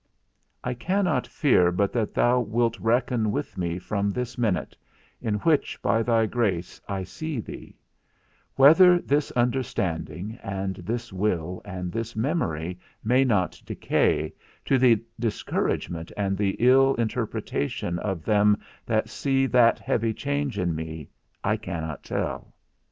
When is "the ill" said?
16.35-16.95